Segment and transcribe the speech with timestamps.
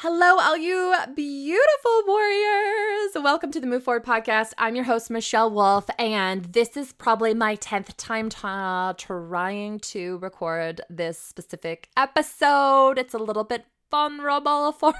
[0.00, 3.12] Hello, all you beautiful warriors.
[3.14, 4.52] Welcome to the Move Forward podcast.
[4.58, 10.82] I'm your host, Michelle Wolf, and this is probably my 10th time trying to record
[10.90, 12.98] this specific episode.
[12.98, 14.92] It's a little bit vulnerable for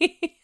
[0.00, 0.36] me.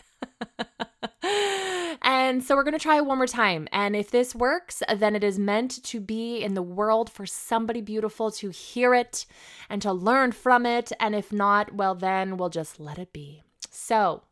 [2.00, 3.66] and so we're going to try it one more time.
[3.72, 7.80] And if this works, then it is meant to be in the world for somebody
[7.80, 9.26] beautiful to hear it
[9.68, 10.92] and to learn from it.
[11.00, 13.42] And if not, well, then we'll just let it be.
[13.76, 14.22] So,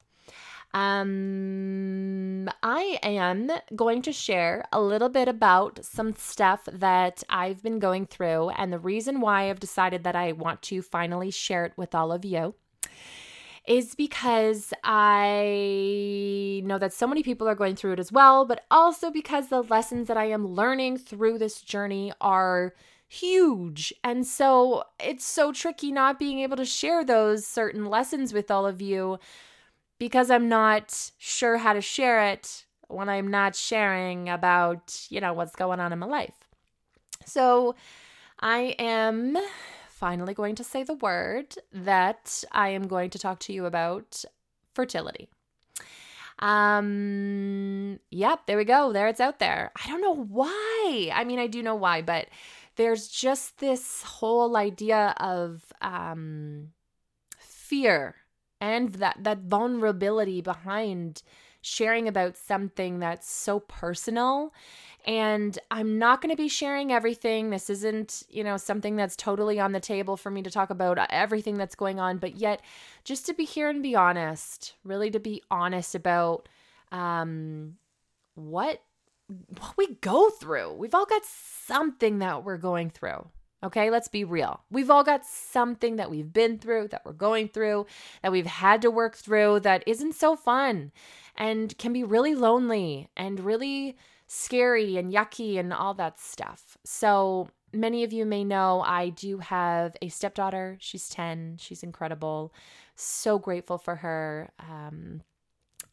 [0.74, 7.78] um, I am going to share a little bit about some stuff that I've been
[7.78, 11.74] going through and the reason why I've decided that I want to finally share it
[11.76, 12.54] with all of you
[13.68, 18.64] is because I know that so many people are going through it as well, but
[18.70, 22.74] also because the lessons that I am learning through this journey are
[23.08, 23.92] huge.
[24.02, 28.66] And so it's so tricky not being able to share those certain lessons with all
[28.66, 29.18] of you
[29.98, 35.32] because I'm not sure how to share it when I'm not sharing about, you know,
[35.32, 36.34] what's going on in my life.
[37.24, 37.74] So
[38.40, 39.38] I am
[39.88, 44.24] finally going to say the word that I am going to talk to you about
[44.74, 45.28] fertility.
[46.40, 48.92] Um, yep, there we go.
[48.92, 49.72] There it's out there.
[49.82, 51.10] I don't know why.
[51.14, 52.26] I mean, I do know why, but
[52.76, 56.72] there's just this whole idea of um,
[57.38, 58.16] fear
[58.60, 61.22] and that that vulnerability behind
[61.60, 64.52] sharing about something that's so personal
[65.06, 67.50] and I'm not going to be sharing everything.
[67.50, 70.98] This isn't, you know, something that's totally on the table for me to talk about
[71.10, 72.62] everything that's going on, but yet
[73.04, 76.48] just to be here and be honest, really to be honest about
[76.92, 77.76] um
[78.34, 78.80] what
[79.28, 80.74] what we go through.
[80.74, 83.28] We've all got something that we're going through.
[83.64, 84.60] Okay, let's be real.
[84.70, 87.86] We've all got something that we've been through, that we're going through,
[88.22, 90.92] that we've had to work through that isn't so fun
[91.34, 96.76] and can be really lonely and really scary and yucky and all that stuff.
[96.84, 100.76] So, many of you may know I do have a stepdaughter.
[100.78, 102.52] She's 10, she's incredible.
[102.96, 104.50] So grateful for her.
[104.60, 105.22] Um,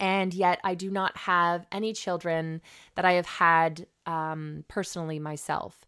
[0.01, 2.61] and yet I do not have any children
[2.95, 5.85] that I have had um, personally myself.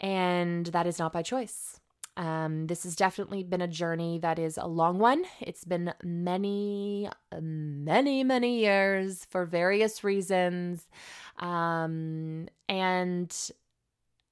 [0.00, 1.80] And that is not by choice.
[2.16, 5.24] Um, this has definitely been a journey that is a long one.
[5.40, 7.08] It's been many,
[7.40, 10.88] many, many years for various reasons.
[11.38, 13.50] Um, and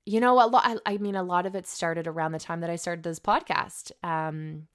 [0.07, 2.69] you know, a lot, I, mean, a lot of it started around the time that
[2.69, 3.91] I started this podcast.
[4.03, 4.67] Um,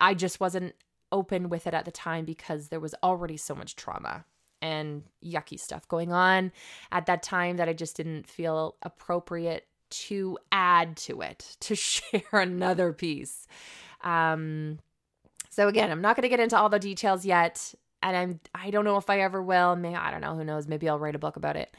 [0.00, 0.76] I just wasn't
[1.14, 4.24] open with it at the time because there was already so much trauma
[4.60, 6.50] and yucky stuff going on
[6.90, 12.22] at that time that I just didn't feel appropriate to add to it, to share
[12.32, 13.46] another piece.
[14.02, 14.80] Um,
[15.50, 18.70] so again, I'm not going to get into all the details yet, and I'm I
[18.70, 19.76] don't know if I ever will.
[19.76, 20.34] Maybe I don't know.
[20.34, 20.66] Who knows?
[20.66, 21.74] Maybe I'll write a book about it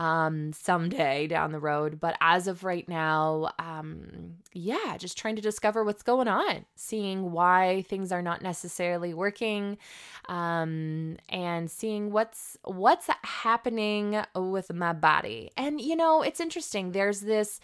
[0.00, 2.00] um, someday down the road.
[2.00, 7.32] But as of right now, um, yeah, just trying to discover what's going on, seeing
[7.32, 9.76] why things are not necessarily working,
[10.28, 15.50] um, and seeing what's what's happening with my body.
[15.56, 16.92] And you know, it's interesting.
[16.92, 17.60] There's this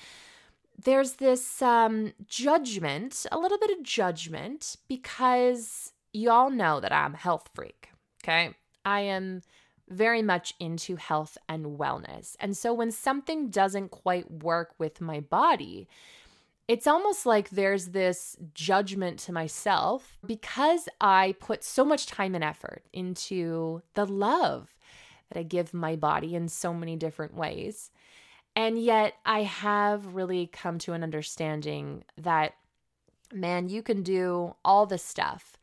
[0.84, 7.16] there's this um, judgment, a little bit of judgment, because y'all know that I'm a
[7.16, 7.88] health freak.
[8.22, 8.54] Okay.
[8.84, 9.41] I am
[9.88, 12.36] very much into health and wellness.
[12.41, 15.88] And so when something doesn't quite work with my body,
[16.69, 22.42] it's almost like there's this judgment to myself because I put so much time and
[22.42, 24.74] effort into the love
[25.30, 27.91] that I give my body in so many different ways.
[28.56, 32.54] And yet I have really come to an understanding that,
[33.32, 35.56] man, you can do all the stuff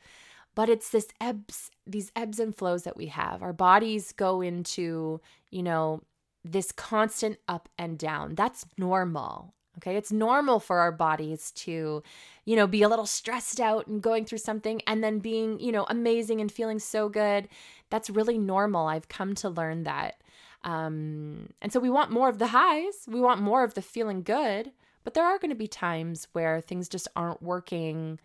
[0.55, 3.41] but it's this ebbs these ebbs and flows that we have.
[3.41, 5.21] Our bodies go into
[5.51, 6.01] you know
[6.43, 8.35] this constant up and down.
[8.35, 9.95] That's normal okay?
[9.95, 12.03] It's normal for our bodies to
[12.45, 15.71] you know be a little stressed out and going through something and then being you
[15.71, 17.47] know amazing and feeling so good.
[17.89, 18.87] That's really normal.
[18.87, 20.21] I've come to learn that.
[20.63, 23.05] Um and so we want more of the highs.
[23.07, 24.71] We want more of the feeling good.
[25.03, 28.21] But there are going to be times where things just aren't working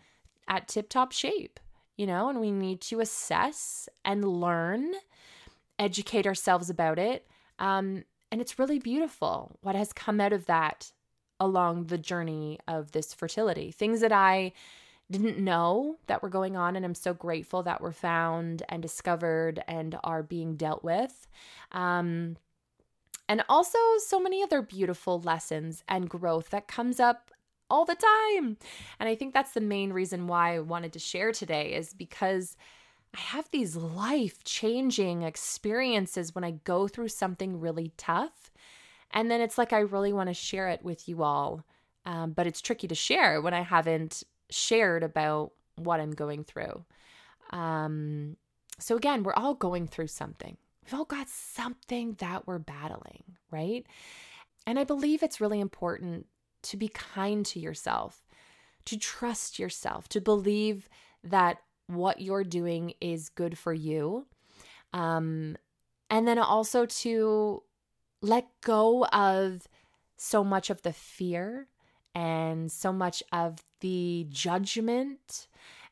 [0.47, 1.59] at tip top shape
[1.99, 4.93] you know, and we need to assess and learn,
[5.77, 7.27] educate ourselves about it.
[7.59, 10.93] Um, and it's really beautiful what has come out of that
[11.41, 13.69] along the journey of this fertility.
[13.71, 14.53] Things that I
[15.11, 19.61] didn't know that were going on, and I'm so grateful that were found and discovered
[19.67, 21.27] and are being dealt with.
[21.73, 22.37] Um,
[23.27, 27.29] and also, so many other beautiful lessons and growth that comes up
[27.69, 28.57] all the time.
[28.99, 32.55] And I think that's the main reason why I wanted to share today is because
[33.15, 38.51] I have these life changing experiences when I go through something really tough.
[39.11, 41.65] And then it's like I really want to share it with you all.
[42.05, 46.85] Um, but it's tricky to share when I haven't shared about what I'm going through.
[47.51, 48.37] Um,
[48.79, 50.57] so, again, we're all going through something.
[50.83, 53.85] We've all got something that we're battling, right?
[54.65, 56.27] And I believe it's really important
[56.63, 58.23] to be kind to yourself,
[58.85, 60.89] to trust yourself, to believe
[61.23, 61.57] that
[61.87, 64.25] what you're doing is good for you.
[64.93, 65.57] Um,
[66.09, 67.63] and then also to
[68.21, 69.67] let go of
[70.17, 71.67] so much of the fear
[72.13, 75.47] and so much of the judgment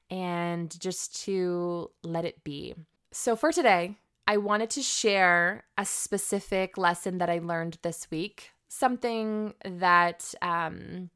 [0.09, 2.73] and just to let it be.
[3.11, 3.97] So, for today,
[4.27, 11.09] I wanted to share a specific lesson that I learned this week, something that um,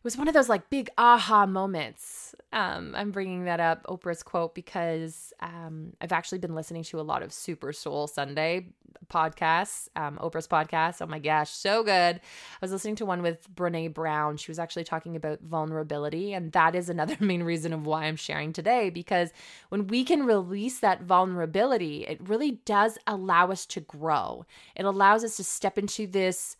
[0.00, 2.34] it was one of those like big aha moments.
[2.54, 7.02] Um, I'm bringing that up, Oprah's quote, because um, I've actually been listening to a
[7.02, 8.68] lot of Super Soul Sunday
[9.10, 11.02] podcasts, um, Oprah's podcast.
[11.02, 12.16] Oh my gosh, so good.
[12.16, 14.38] I was listening to one with Brene Brown.
[14.38, 16.32] She was actually talking about vulnerability.
[16.32, 19.34] And that is another main reason of why I'm sharing today, because
[19.68, 24.46] when we can release that vulnerability, it really does allow us to grow.
[24.76, 26.56] It allows us to step into this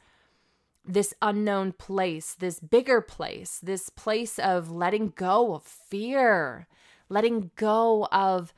[0.86, 6.66] this unknown place, this bigger place, this place of letting go of fear,
[7.08, 8.52] letting go of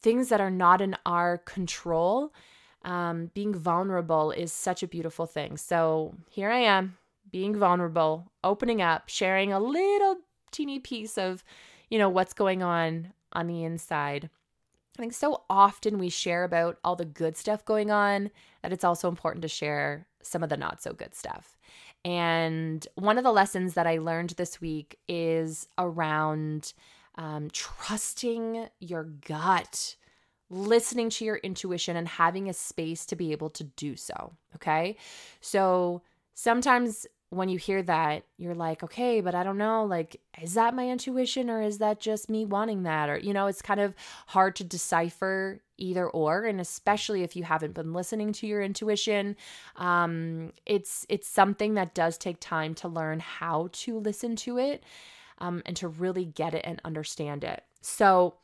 [0.00, 2.32] things that are not in our control.
[2.84, 5.56] Um, being vulnerable is such a beautiful thing.
[5.56, 6.96] So here I am,
[7.30, 10.16] being vulnerable, opening up, sharing a little
[10.50, 11.44] teeny piece of,
[11.90, 14.30] you know, what's going on on the inside.
[14.96, 18.30] I think so often we share about all the good stuff going on
[18.62, 21.57] that it's also important to share some of the not so good stuff.
[22.04, 26.72] And one of the lessons that I learned this week is around
[27.16, 29.96] um, trusting your gut,
[30.48, 34.32] listening to your intuition, and having a space to be able to do so.
[34.54, 34.96] Okay.
[35.40, 36.02] So
[36.34, 40.74] sometimes when you hear that, you're like, okay, but I don't know, like, is that
[40.74, 43.10] my intuition or is that just me wanting that?
[43.10, 43.94] Or, you know, it's kind of
[44.28, 46.44] hard to decipher either or.
[46.44, 49.36] And especially if you haven't been listening to your intuition,
[49.76, 54.82] um, it's it's something that does take time to learn how to listen to it
[55.38, 57.62] um, and to really get it and understand it.
[57.82, 58.36] So,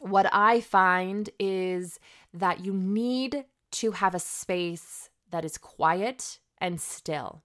[0.00, 1.98] what I find is
[2.34, 7.42] that you need to have a space that is quiet and still.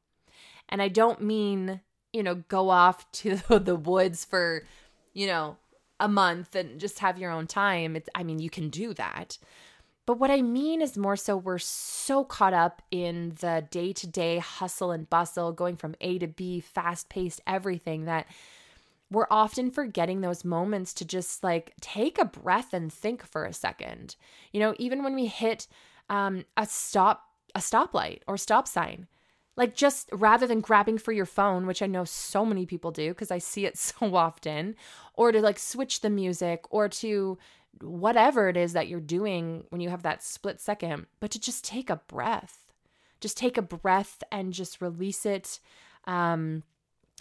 [0.72, 1.82] And I don't mean,
[2.14, 4.66] you know, go off to the woods for,
[5.14, 5.58] you know,
[6.00, 7.96] a month and just have your own time.
[7.96, 9.38] It's, I mean, you can do that.
[10.08, 14.08] But what I mean is more so we're so caught up in the day to
[14.08, 18.26] day hustle and bustle, going from A to B, fast paced everything that
[19.12, 23.54] we're often forgetting those moments to just like take a breath and think for a
[23.54, 24.16] second.
[24.54, 25.68] You know, even when we hit
[26.10, 29.08] um, a stop, a stoplight or stop sign,
[29.58, 33.10] like, just rather than grabbing for your phone, which I know so many people do
[33.10, 34.76] because I see it so often,
[35.14, 37.38] or to like switch the music or to
[37.82, 41.64] whatever it is that you're doing when you have that split second, but to just
[41.64, 42.72] take a breath.
[43.20, 45.60] Just take a breath and just release it.
[46.06, 46.64] Um,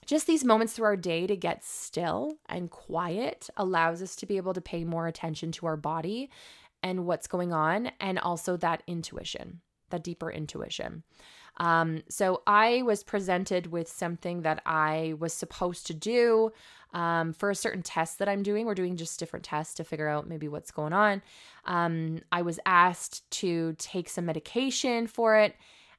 [0.06, 4.38] just these moments through our day to get still and quiet allows us to be
[4.38, 6.31] able to pay more attention to our body
[6.82, 9.60] and what's going on, and also that intuition,
[9.91, 11.03] that deeper intuition.
[11.58, 16.52] Um, so I was presented with something that I was supposed to do
[16.92, 18.66] um, for a certain test that I'm doing.
[18.66, 21.22] We're doing just different tests to figure out maybe what's going on.
[21.64, 25.54] Um, I was asked to take some medication for it.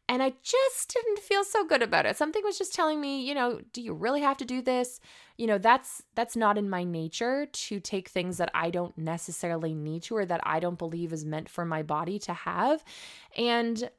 [0.10, 2.18] And I just didn't feel so good about it.
[2.18, 5.00] Something was just telling me, you know, do you really have to do this?
[5.38, 9.74] You know, that's that's not in my nature to take things that I don't necessarily
[9.74, 12.84] need to or that I don't believe is meant for my body to have.
[13.38, 13.90] And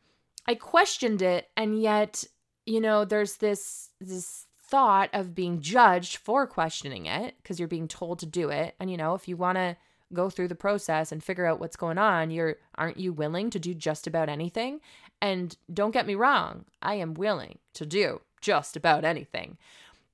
[0.47, 2.25] I questioned it and yet,
[2.67, 7.89] you know, there's this this thought of being judged for questioning it because you're being
[7.89, 8.75] told to do it.
[8.81, 9.77] And you know, if you want to
[10.13, 13.59] go through the process and figure out what's going on, you're aren't you willing to
[13.59, 14.81] do just about anything?
[15.21, 19.57] And don't get me wrong, I am willing to do just about anything.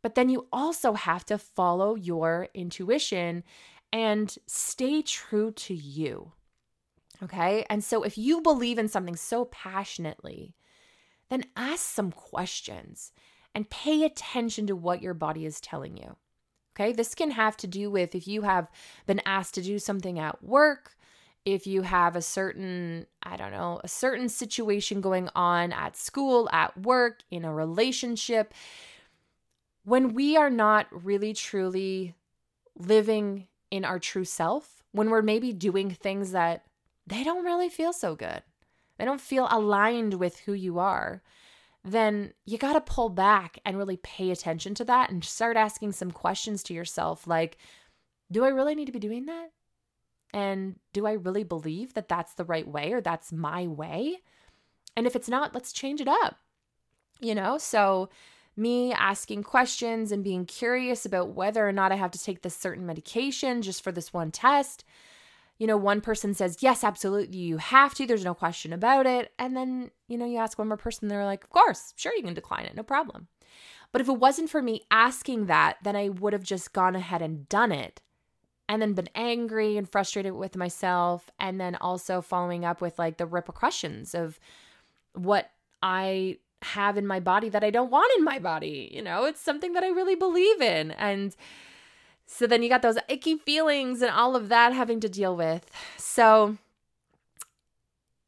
[0.02, 3.42] But then you also have to follow your intuition
[3.92, 6.32] and stay true to you.
[7.22, 7.64] Okay.
[7.68, 10.54] And so if you believe in something so passionately,
[11.30, 13.12] then ask some questions
[13.54, 16.16] and pay attention to what your body is telling you.
[16.74, 16.92] Okay.
[16.92, 18.68] This can have to do with if you have
[19.06, 20.96] been asked to do something at work,
[21.44, 26.48] if you have a certain, I don't know, a certain situation going on at school,
[26.52, 28.54] at work, in a relationship.
[29.84, 32.14] When we are not really truly
[32.76, 36.67] living in our true self, when we're maybe doing things that
[37.08, 38.42] they don't really feel so good,
[38.98, 41.22] they don't feel aligned with who you are,
[41.84, 45.92] then you got to pull back and really pay attention to that and start asking
[45.92, 47.56] some questions to yourself like,
[48.30, 49.50] do I really need to be doing that?
[50.34, 54.18] And do I really believe that that's the right way or that's my way?
[54.96, 56.36] And if it's not, let's change it up.
[57.20, 58.10] You know, so
[58.56, 62.56] me asking questions and being curious about whether or not I have to take this
[62.56, 64.84] certain medication just for this one test.
[65.58, 68.06] You know, one person says, Yes, absolutely, you have to.
[68.06, 69.32] There's no question about it.
[69.38, 72.22] And then, you know, you ask one more person, they're like, Of course, sure, you
[72.22, 73.28] can decline it, no problem.
[73.92, 77.22] But if it wasn't for me asking that, then I would have just gone ahead
[77.22, 78.00] and done it
[78.68, 81.30] and then been angry and frustrated with myself.
[81.40, 84.38] And then also following up with like the repercussions of
[85.14, 85.50] what
[85.82, 88.90] I have in my body that I don't want in my body.
[88.92, 90.90] You know, it's something that I really believe in.
[90.92, 91.34] And
[92.30, 95.68] so then you got those icky feelings and all of that having to deal with.
[95.96, 96.58] So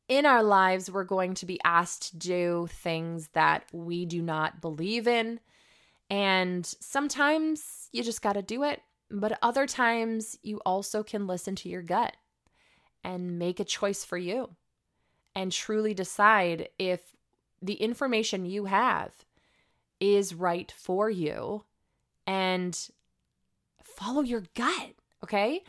[0.09, 4.63] in our lives, we're going to be asked to do things that we do not
[4.63, 5.39] believe in.
[6.09, 8.81] And sometimes you just got to do it.
[9.11, 12.17] But other times, you also can listen to your gut
[13.05, 14.57] and make a choice for you
[15.35, 17.15] and truly decide if
[17.61, 19.13] the information you have
[20.01, 21.65] is right for you
[22.27, 22.91] and
[24.01, 25.63] follow your gut, okay?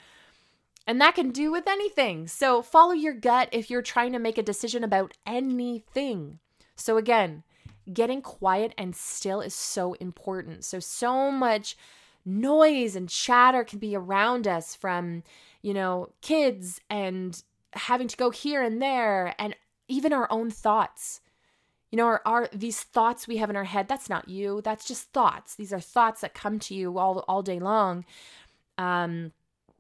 [0.88, 2.28] And that can do with anything.
[2.28, 6.40] So follow your gut if you're trying to make a decision about anything.
[6.76, 7.44] So again,
[7.92, 10.64] getting quiet and still is so important.
[10.64, 11.78] So so much
[12.26, 15.24] noise and chatter can be around us from,
[15.62, 17.42] you know, kids and
[17.74, 19.56] having to go here and there and
[19.88, 21.21] even our own thoughts
[21.92, 24.62] you know, are, are these thoughts we have in our head, that's not you.
[24.64, 25.56] That's just thoughts.
[25.56, 28.06] These are thoughts that come to you all, all day long.
[28.78, 29.34] Um,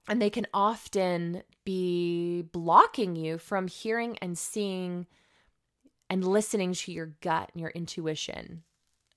[0.09, 5.07] and they can often be blocking you from hearing and seeing
[6.09, 8.63] and listening to your gut and your intuition.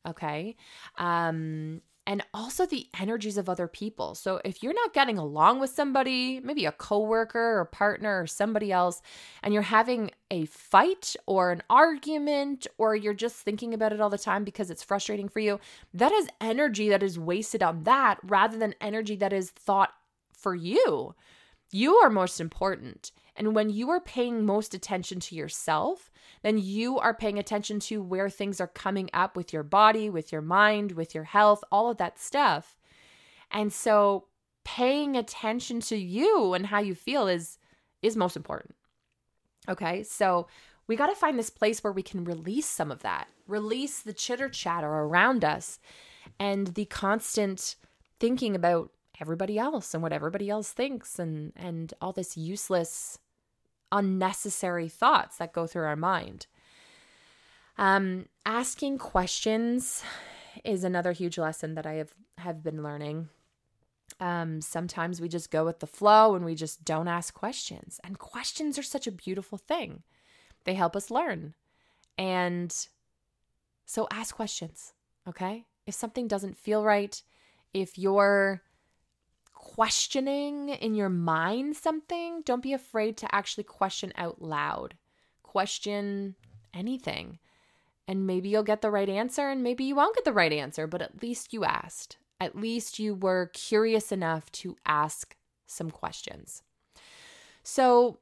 [0.07, 0.55] Okay.
[0.97, 4.15] Um, and also the energies of other people.
[4.15, 8.71] So if you're not getting along with somebody, maybe a coworker or partner or somebody
[8.71, 9.01] else,
[9.43, 14.11] and you're having a fight or an argument, or you're just thinking about it all
[14.11, 15.61] the time because it's frustrating for you,
[15.93, 19.93] that is energy that is wasted on that rather than energy that is thought
[20.33, 21.15] for you.
[21.71, 23.13] You are most important.
[23.37, 26.11] And when you are paying most attention to yourself,
[26.43, 30.33] then you are paying attention to where things are coming up with your body, with
[30.33, 32.77] your mind, with your health, all of that stuff.
[33.51, 34.27] And so
[34.65, 37.59] paying attention to you and how you feel is
[38.03, 38.75] is most important.
[39.69, 40.03] Okay?
[40.03, 40.47] So
[40.87, 43.29] we got to find this place where we can release some of that.
[43.47, 45.79] Release the chitter chatter around us
[46.39, 47.77] and the constant
[48.21, 48.91] thinking about
[49.21, 53.19] everybody else and what everybody else thinks and and all this useless
[53.93, 56.47] unnecessary thoughts that go through our mind.
[57.79, 60.03] Um, asking questions
[60.65, 63.29] is another huge lesson that I have have been learning.
[64.21, 68.01] Um, sometimes we just go with the flow and we just don't ask questions.
[68.05, 70.03] And questions are such a beautiful thing.
[70.65, 71.55] They help us learn.
[72.17, 72.75] And
[73.85, 74.95] so ask questions,
[75.29, 75.67] okay?
[75.87, 77.21] If something doesn't feel right,
[77.73, 78.63] if you're
[79.53, 84.95] questioning in your mind something, don't be afraid to actually question out loud.
[85.43, 86.37] Question
[86.73, 87.39] anything.
[88.07, 90.87] And maybe you'll get the right answer, and maybe you won't get the right answer,
[90.87, 92.19] but at least you asked.
[92.41, 95.37] At least you were curious enough to ask
[95.67, 96.63] some questions.
[97.63, 98.19] So,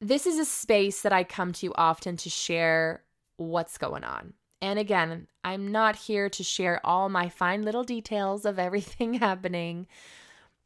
[0.00, 3.02] this is a space that I come to often to share
[3.36, 4.34] what's going on.
[4.60, 9.86] And again, I'm not here to share all my fine little details of everything happening,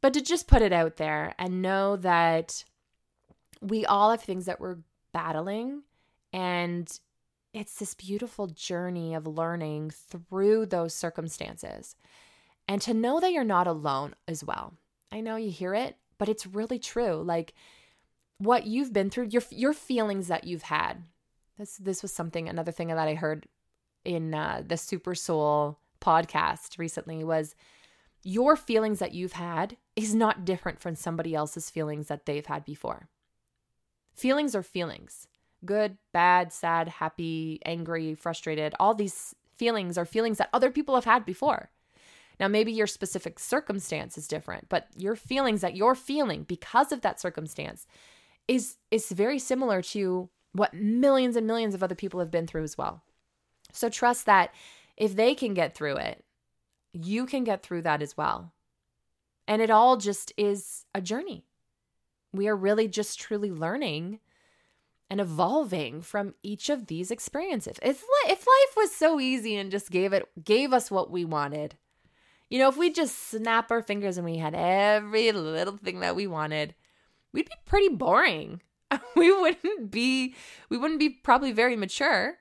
[0.01, 2.65] but to just put it out there and know that
[3.61, 4.79] we all have things that we're
[5.13, 5.83] battling.
[6.33, 6.91] And
[7.53, 11.97] it's this beautiful journey of learning through those circumstances.
[12.67, 14.75] And to know that you're not alone as well.
[15.11, 17.23] I know you hear it, but it's really true.
[17.23, 17.53] Like
[18.39, 21.05] what you've been through, your your feelings that you've had.
[21.59, 23.47] This this was something another thing that I heard
[24.05, 27.55] in uh, the Super Soul podcast recently was
[28.23, 32.65] your feelings that you've had is not different from somebody else's feelings that they've had
[32.65, 33.09] before.
[34.15, 35.27] Feelings are feelings
[35.65, 38.75] good, bad, sad, happy, angry, frustrated.
[38.79, 41.71] All these feelings are feelings that other people have had before.
[42.41, 47.03] Now, maybe your specific circumstance is different, but your feelings that you're feeling because of
[47.03, 47.87] that circumstance
[48.49, 52.65] is, is very similar to what millions and millions of other people have been through
[52.65, 53.03] as well.
[53.73, 54.53] So trust that
[54.97, 56.25] if they can get through it,
[56.93, 58.53] you can get through that as well.
[59.49, 61.45] And it all just is a journey.
[62.33, 64.21] We are really just truly learning
[65.13, 67.77] and evolving from each of these experiences.
[67.83, 71.77] If, if life was so easy and just gave it gave us what we wanted,
[72.49, 76.17] you know, if we just snap our fingers and we had every little thing that
[76.17, 76.75] we wanted,
[77.31, 78.63] we'd be pretty boring.
[79.15, 80.35] we wouldn't be
[80.71, 82.39] we wouldn't be probably very mature.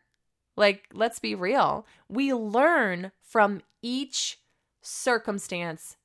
[0.55, 1.85] Like, let's be real.
[2.07, 4.39] We learn from each
[4.81, 5.97] circumstance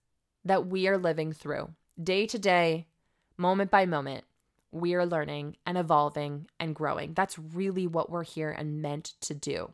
[0.45, 2.89] that we are living through, day to day,
[3.37, 4.25] moment by moment
[4.73, 7.15] we are learning and evolving and growing.
[7.15, 9.73] That's really what we're here and meant to do.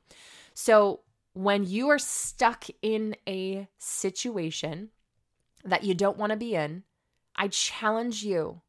[0.55, 1.01] So,
[1.35, 4.91] when you are stuck in a situation
[5.65, 6.83] that you don't want to be in,
[7.35, 8.61] I challenge you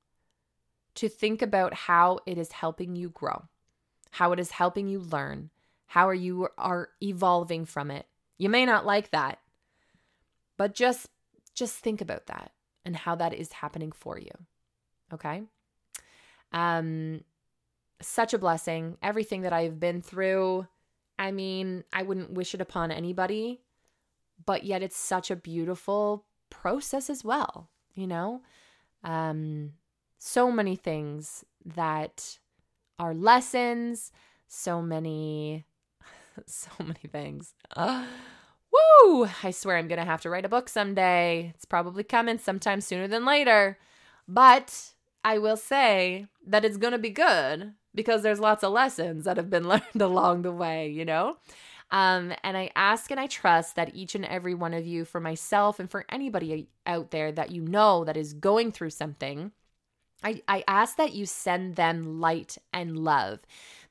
[0.96, 3.44] to think about how it is helping you grow,
[4.12, 5.50] how it is helping you learn,
[5.88, 8.06] how are you are evolving from it.
[8.38, 9.40] You may not like that,
[10.58, 11.10] but just
[11.54, 12.52] just think about that
[12.86, 14.32] and how that is happening for you.
[15.14, 15.44] Okay?
[16.54, 17.24] Um,
[18.02, 18.98] such a blessing.
[19.02, 20.68] Everything that I've been through,
[21.18, 23.62] I mean, I wouldn't wish it upon anybody,
[24.46, 28.42] but yet it's such a beautiful process as well, you know?
[29.04, 29.74] Um,
[30.18, 32.40] so many things that
[33.00, 34.12] are lessons,
[34.48, 35.66] so many,
[36.46, 37.54] so many things.
[37.76, 38.06] Uh,
[38.72, 39.28] woo!
[39.44, 41.52] I swear I'm going to have to write a book someday.
[41.56, 43.78] It's probably coming sometime sooner than later.
[44.28, 44.94] But
[45.24, 49.38] I will say that it's going to be good because there's lots of lessons that
[49.38, 51.38] have been learned along the way, you know?
[51.92, 55.20] Um, and I ask and I trust that each and every one of you, for
[55.20, 59.52] myself and for anybody out there that you know that is going through something,
[60.24, 63.42] I, I ask that you send them light and love.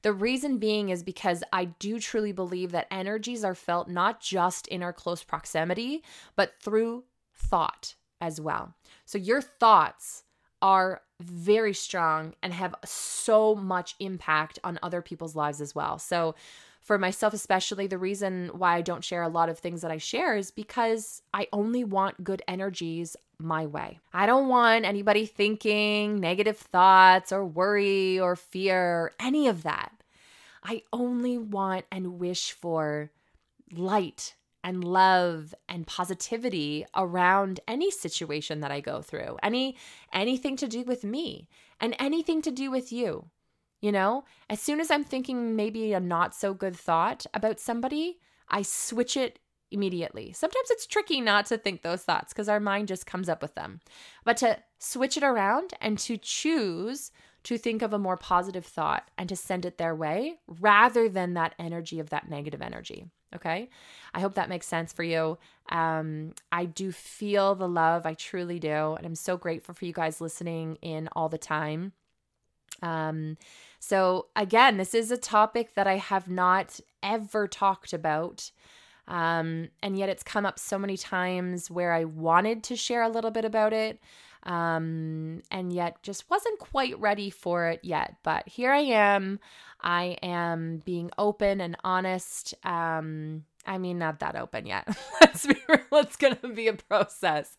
[0.03, 4.67] The reason being is because I do truly believe that energies are felt not just
[4.67, 6.03] in our close proximity,
[6.35, 8.75] but through thought as well.
[9.05, 10.25] So your thoughts
[10.63, 15.99] are very strong and have so much impact on other people's lives as well.
[15.99, 16.35] So,
[16.81, 19.99] for myself, especially, the reason why I don't share a lot of things that I
[19.99, 24.01] share is because I only want good energies my way.
[24.13, 29.93] I don't want anybody thinking negative thoughts or worry or fear or any of that.
[30.65, 33.13] I only want and wish for
[33.73, 34.35] light
[34.65, 39.39] and love and positivity around any situation that I go through.
[39.43, 39.77] Any
[40.13, 41.49] anything to do with me
[41.81, 43.31] and anything to do with you.
[43.81, 48.21] You know, as soon as I'm thinking maybe a not so good thought about somebody,
[48.49, 49.41] I switch it
[49.73, 50.33] immediately.
[50.33, 53.55] Sometimes it's tricky not to think those thoughts because our mind just comes up with
[53.55, 53.81] them.
[54.25, 57.11] But to switch it around and to choose
[57.45, 61.35] to think of a more positive thought and to send it their way rather than
[61.35, 63.07] that energy of that negative energy.
[63.35, 63.69] Okay.
[64.15, 65.39] I hope that makes sense for you.
[65.71, 68.05] Um, I do feel the love.
[68.05, 68.95] I truly do.
[68.95, 71.93] And I'm so grateful for you guys listening in all the time.
[72.83, 73.37] Um,
[73.79, 78.51] so, again, this is a topic that I have not ever talked about.
[79.09, 83.09] Um, and yet it's come up so many times where I wanted to share a
[83.09, 84.01] little bit about it
[84.45, 88.17] um, and yet just wasn't quite ready for it yet.
[88.23, 89.41] But here I am.
[89.81, 92.55] I am being open and honest.
[92.65, 94.89] Um, I mean, not that open yet.
[95.21, 95.81] Let's be real.
[95.93, 97.55] It's gonna be a process.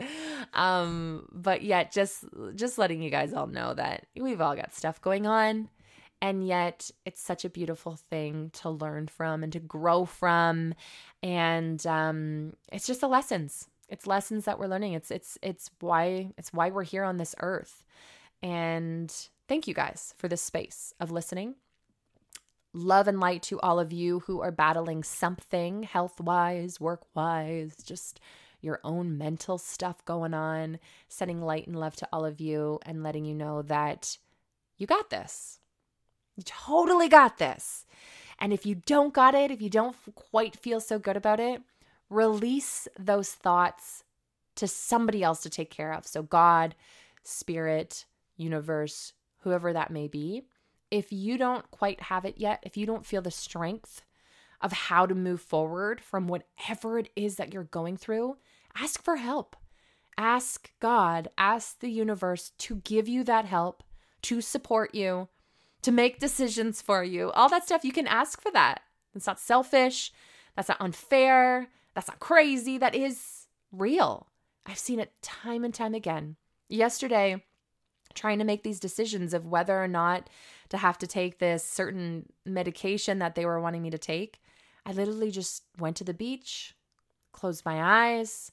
[0.53, 5.01] Um, but yet, just just letting you guys all know that we've all got stuff
[5.01, 5.69] going on,
[6.21, 10.73] and yet it's such a beautiful thing to learn from and to grow from,
[11.21, 13.69] and um, it's just the lessons.
[13.93, 14.93] It's lessons that we're learning.
[14.93, 17.83] It's it's it's why it's why we're here on this earth.
[18.41, 19.15] And
[19.47, 21.53] thank you guys for this space of listening.
[22.73, 27.75] Love and light to all of you who are battling something health wise, work wise,
[27.85, 28.19] just
[28.61, 30.79] your own mental stuff going on.
[31.07, 34.17] Sending light and love to all of you and letting you know that
[34.75, 35.59] you got this.
[36.35, 37.85] You totally got this.
[38.39, 41.61] And if you don't got it, if you don't quite feel so good about it,
[42.13, 44.03] release those thoughts
[44.55, 46.05] to somebody else to take care of.
[46.05, 46.75] So, God,
[47.23, 48.05] spirit,
[48.37, 50.43] universe, whoever that may be.
[50.91, 54.03] If you don't quite have it yet, if you don't feel the strength
[54.61, 58.37] of how to move forward from whatever it is that you're going through,
[58.75, 59.55] ask for help.
[60.17, 63.83] Ask God, ask the universe to give you that help,
[64.23, 65.27] to support you,
[65.81, 67.31] to make decisions for you.
[67.31, 68.81] All that stuff, you can ask for that.
[69.15, 70.13] It's not selfish.
[70.55, 71.67] That's not unfair.
[71.93, 72.77] That's not crazy.
[72.77, 74.27] That is real.
[74.65, 76.37] I've seen it time and time again.
[76.69, 77.43] Yesterday,
[78.13, 80.29] trying to make these decisions of whether or not
[80.69, 84.41] to have to take this certain medication that they were wanting me to take,
[84.85, 86.75] I literally just went to the beach,
[87.31, 88.51] closed my eyes,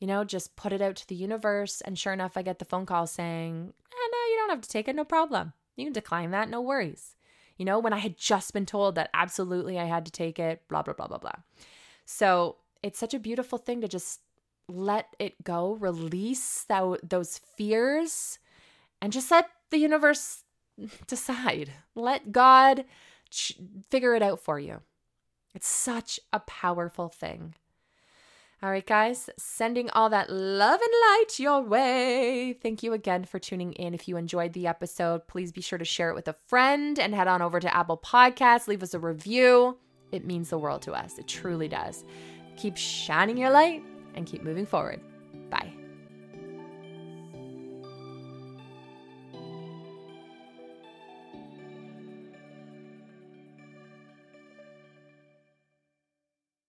[0.00, 1.82] You know, just put it out to the universe.
[1.82, 4.68] And sure enough, I get the phone call saying, eh, no, you don't have to
[4.68, 5.52] take it, no problem.
[5.76, 7.14] You can decline that, no worries.
[7.58, 10.62] You know, when I had just been told that absolutely I had to take it,
[10.68, 11.32] blah, blah, blah, blah, blah.
[12.12, 14.20] So it's such a beautiful thing to just
[14.66, 18.40] let it go, release that, those fears,
[19.00, 20.42] and just let the universe
[21.06, 21.70] decide.
[21.94, 22.84] Let God
[23.30, 24.80] ch- figure it out for you.
[25.54, 27.54] It's such a powerful thing.
[28.60, 32.58] All right, guys, sending all that love and light your way.
[32.60, 33.94] Thank you again for tuning in.
[33.94, 37.14] If you enjoyed the episode, please be sure to share it with a friend and
[37.14, 39.78] head on over to Apple Podcasts, leave us a review.
[40.12, 41.18] It means the world to us.
[41.18, 42.04] It truly does.
[42.56, 43.82] Keep shining your light
[44.14, 45.00] and keep moving forward.